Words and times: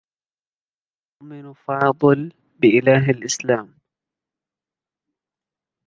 يؤمن 1.21 1.45
فاضل 1.65 2.19
بإله 2.59 3.03
الإسلام. 3.09 3.67